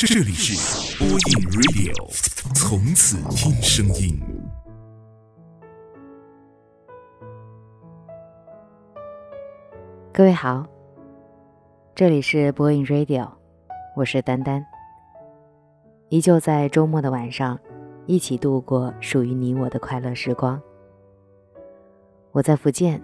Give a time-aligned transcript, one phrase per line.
[0.00, 1.18] 这里是播音
[1.50, 4.16] Radio，从此听声音。
[10.12, 10.64] 各位好，
[11.96, 13.28] 这里是播音 Radio，
[13.96, 14.64] 我是丹丹。
[16.10, 17.58] 依旧在周末的晚上，
[18.06, 20.62] 一起度过属于你我的快乐时光。
[22.30, 23.02] 我在福建，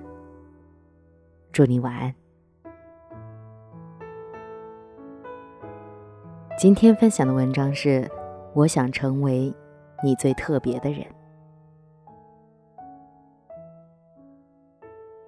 [1.51, 2.15] 祝你晚安。
[6.57, 8.09] 今天分享的文章是：
[8.53, 9.53] 我想成为
[10.05, 11.05] 你最特别的人。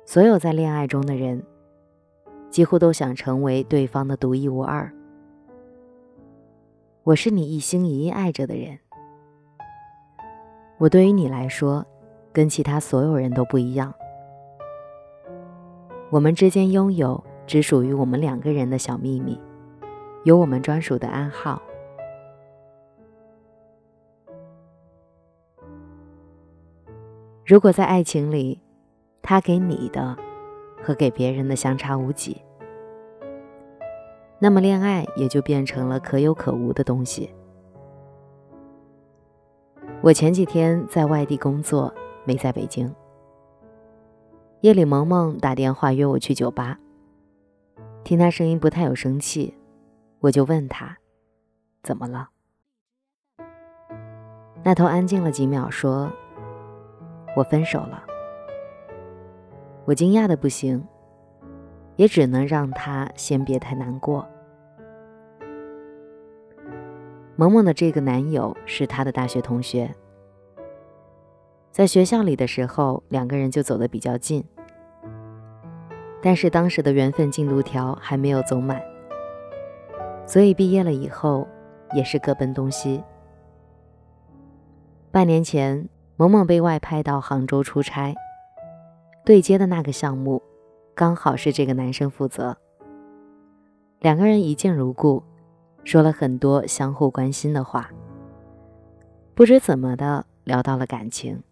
[0.05, 1.43] 所有在恋爱中的人，
[2.49, 4.91] 几乎都想成为对方的独一无二。
[7.03, 8.79] 我是你一心一意爱着的人，
[10.79, 11.85] 我对于你来说，
[12.33, 13.93] 跟其他所有人都不一样。
[16.11, 19.39] 我们之间拥有只属于我们两个人的小秘密，
[20.27, 21.63] 有我们专属的暗号。
[27.45, 28.61] 如果在爱情里，
[29.23, 30.17] 他给你的
[30.83, 32.43] 和给别人的相差无几。
[34.41, 37.33] 那么，恋爱也就变成了可有可无的东西。
[40.03, 42.93] 我前几天在外地工作，没在北京。
[44.63, 46.81] 夜里，萌萌打电话约我去酒吧。
[48.03, 49.55] 听他声音不太有生气，
[50.21, 50.97] 我就问他
[51.83, 52.31] ：“怎么了？”
[54.65, 56.11] 那头安静了几秒，说
[57.37, 58.05] ：“我分手了。”
[59.87, 60.87] 我惊讶的不行。
[61.97, 64.29] 也只能让他先别太难过。
[67.37, 69.95] 萌萌的这个男友是她的大学同学，
[71.73, 74.45] 在学校里的时候，两个人就走得比较近。
[76.21, 78.83] 但是当时的缘分进度条还没有走满，
[80.27, 81.47] 所以毕业了以后
[81.95, 83.03] 也是各奔东西。
[85.11, 88.15] 半年前，萌萌被外派到杭州出差，
[89.25, 90.43] 对接的那个项目。
[90.95, 92.57] 刚好是这个男生负责，
[94.01, 95.23] 两个人一见如故，
[95.85, 97.91] 说了很多相互关心的话。
[99.35, 101.43] 不知怎么的聊到了感情，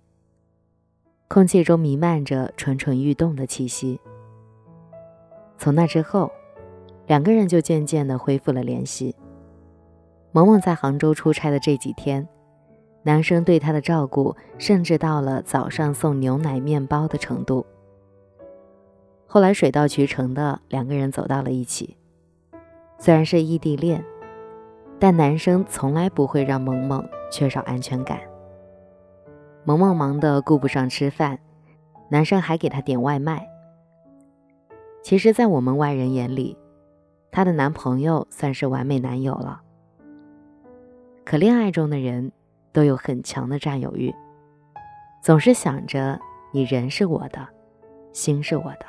[1.28, 4.00] 空气中弥漫着蠢蠢欲动的气息。
[5.58, 6.32] 从那之后，
[7.06, 9.14] 两个人就渐渐的恢复了联系。
[10.32, 12.26] 萌萌在杭州出差的这几天，
[13.02, 17.64] 男生对她的照顾甚至到了早上送牛奶、面包的程度。
[19.26, 21.96] 后来水到渠成的两个人走到了一起，
[22.98, 24.04] 虽然是异地恋，
[24.98, 28.18] 但男生从来不会让萌萌缺少安全感。
[29.64, 31.38] 萌萌忙得顾不上吃饭，
[32.08, 33.48] 男生还给她点外卖。
[35.02, 36.56] 其实，在我们外人眼里，
[37.34, 39.60] 她的男朋友算是完美男友了。
[41.24, 42.30] 可恋爱中的人
[42.72, 44.14] 都有很强的占有欲，
[45.20, 46.16] 总是想着
[46.52, 47.44] 你人是我的，
[48.12, 48.86] 心是我的。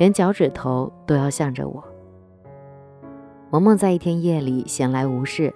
[0.00, 1.84] 连脚趾头都要向着我。
[3.50, 5.54] 萌萌在一天夜里闲来无事，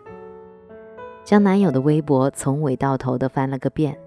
[1.24, 3.98] 将男友的微博从尾到头的翻了个遍，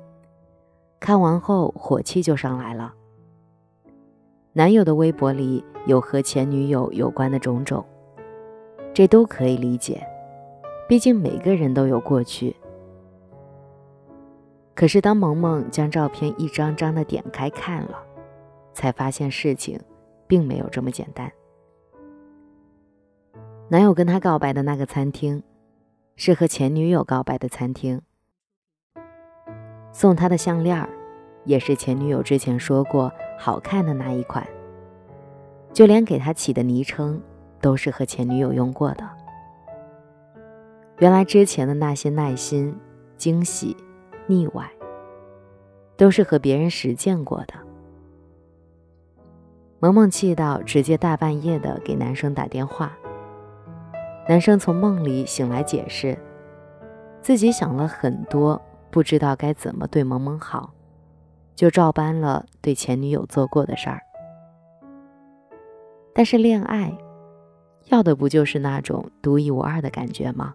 [0.97, 2.93] 看完后火气就上来了。
[4.57, 7.85] 男友的微博里有和前女友有关的种种，
[8.93, 10.01] 这都可以理解，
[10.87, 12.55] 毕竟每个人都有过去。
[14.73, 18.01] 可是当萌萌将照片一张张的点开看了，
[18.73, 19.79] 才发现事情。
[20.27, 21.31] 并没有这么简单。
[23.69, 25.43] 男友跟她告白的那个餐厅，
[26.15, 28.01] 是和前女友告白的餐厅。
[29.91, 30.89] 送她的项链
[31.43, 34.45] 也是前女友之前说过好看的那一款。
[35.73, 37.21] 就连给他起的昵称，
[37.59, 39.07] 都是和前女友用过的。
[40.99, 42.73] 原来之前的那些耐心、
[43.17, 43.75] 惊喜、
[44.27, 44.71] 腻歪，
[45.97, 47.53] 都是和别人实践过的。
[49.79, 52.97] 萌萌气到直接大半夜的给男生打电话。
[54.29, 56.17] 男生从梦里醒来，解释
[57.21, 58.59] 自己想了很多，
[58.89, 60.73] 不知道该怎么对萌萌好，
[61.55, 64.01] 就照搬了对前女友做过的事儿。
[66.13, 66.95] 但是恋爱
[67.85, 70.53] 要的不就是那种独一无二的感觉吗？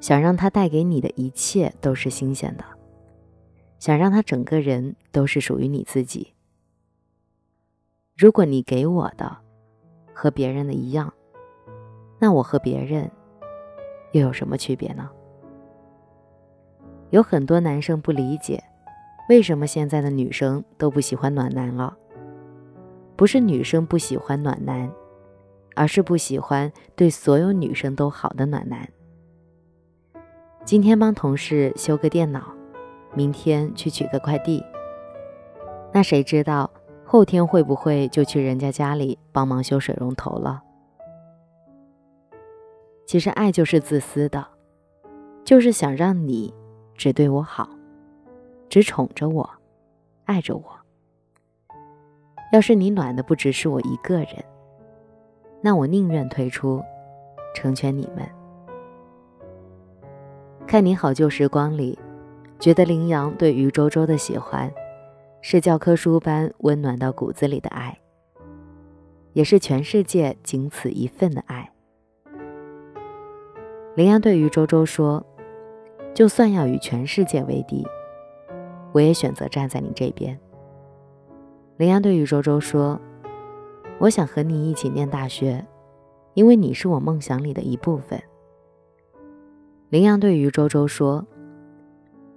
[0.00, 2.64] 想让他带给你的一切都是新鲜的，
[3.78, 6.34] 想让他整个人都是属于你自己。
[8.16, 9.36] 如果你给我的
[10.12, 11.12] 和别人的一样，
[12.18, 13.10] 那我和别人
[14.12, 15.10] 又有什么区别呢？
[17.10, 18.62] 有很多男生不理解，
[19.28, 21.96] 为什么现在的女生都不喜欢暖男了？
[23.16, 24.90] 不是女生不喜欢暖男，
[25.74, 28.88] 而是不喜欢对所有女生都好的暖男。
[30.64, 32.52] 今天帮同事修个电脑，
[33.14, 34.62] 明天去取个快递，
[35.92, 36.70] 那谁知道
[37.04, 40.62] 后天会不会就去人家家里帮忙修水龙头了？
[43.06, 44.46] 其实爱就是自私的，
[45.44, 46.52] 就是想让你
[46.94, 47.68] 只对我好，
[48.74, 49.48] 只宠着我，
[50.24, 50.64] 爱着我。
[52.52, 54.44] 要是你暖的不只是我一个人，
[55.60, 56.82] 那我宁愿退出，
[57.54, 58.28] 成全你们。
[60.66, 61.96] 看你好旧时光里，
[62.58, 64.68] 觉得林阳对于周周的喜欢，
[65.40, 67.96] 是教科书般温暖到骨子里的爱，
[69.34, 71.70] 也是全世界仅此一份的爱。
[73.94, 75.24] 林阳对于周周说
[76.12, 77.86] ：“就算要与全世界为敌，
[78.94, 80.38] 我也选择站在你这边。”
[81.76, 83.00] 羚羊对于周周说
[83.98, 85.66] ：“我想和你一起念大学，
[86.34, 88.22] 因为你是我梦想里的一部分。”
[89.90, 91.26] 羚羊对于周周说：“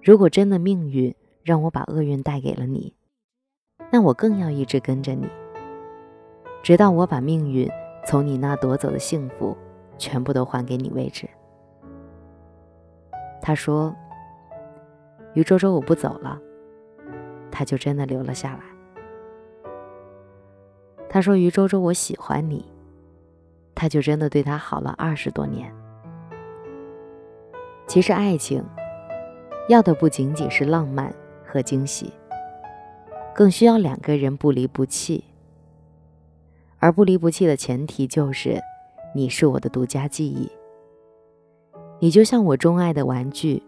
[0.02, 2.96] 如果真的命运让我把厄运带给了你，
[3.92, 5.28] 那我更要一直跟着你，
[6.64, 7.70] 直到我把命运
[8.06, 9.56] 从你那夺走的幸福
[10.00, 11.30] 全部都还给你为止。”
[13.40, 13.96] 他说
[15.36, 16.42] ：“于周周，我不走了。”
[17.58, 19.74] 他就真的留了下来。
[21.10, 22.64] 他说：“于周周，我喜欢你。”
[23.74, 25.74] 他就真的对他好了二十多年。
[27.88, 28.64] 其实爱情
[29.70, 31.12] 要的不仅仅是浪漫
[31.48, 32.14] 和惊喜，
[33.34, 35.24] 更需要两个人不离不弃。
[36.78, 38.62] 而不离不弃的前提就是，
[39.16, 40.48] 你是我的独家记忆。
[41.98, 43.64] 你就像我钟爱的玩具，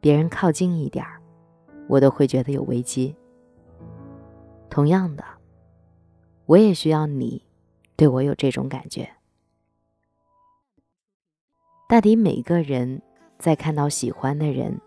[0.00, 1.15] 别人靠近一点儿，
[1.88, 3.14] 我都会觉得有危机。
[4.68, 5.24] 同样的，
[6.46, 7.42] 我也需要你
[7.96, 9.08] 对我有这种感觉。
[11.88, 13.00] 大抵每个人
[13.38, 14.80] 在看到喜欢的人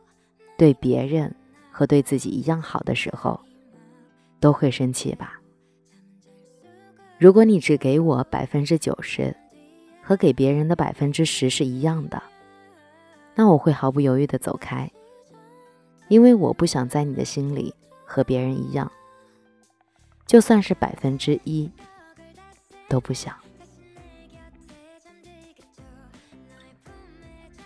[0.58, 1.34] 对别人
[1.72, 3.40] 和对自己一样好的时候，
[4.40, 5.40] 都会生气吧？
[7.18, 9.36] 如果你只给我百分之九十，
[10.02, 12.22] 和给别人的百分之十是一样的。
[13.34, 14.92] 那我会毫不犹豫的走开，
[16.10, 17.74] 因为我不想在你的心里
[18.04, 18.92] 和别人一样，
[20.26, 21.72] 就算是百分之一
[22.90, 23.34] 都不想。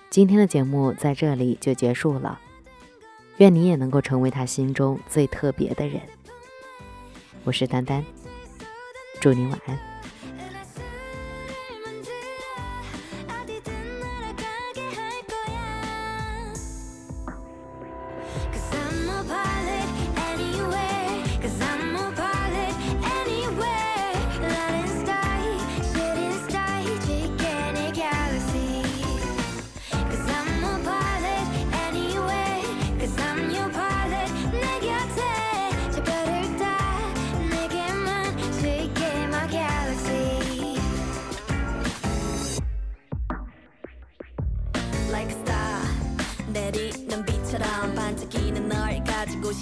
[0.10, 2.40] 今天的节目在这里就结束了，
[3.38, 6.02] 愿你也能够成为他心中最特别的人。
[7.46, 8.04] 我是丹丹，
[9.20, 9.93] 祝你晚安。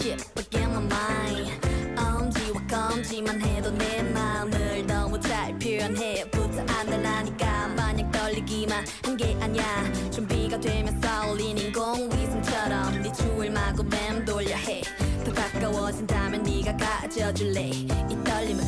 [0.02, 1.52] 싶어 get my mind.
[1.98, 6.30] 엄지와 검지만 해도 내 마음을 너무 잘 표현해.
[6.32, 10.10] 부터 안달나니까 마냥 떨리기만 한 게 아니야.
[10.12, 17.68] 준비가 되면 쏠리는 공위성처럼 네 주을 마구 맴돌려 해더 가까워진다면 네가 가져줄래?
[17.70, 18.64] 이 떨림을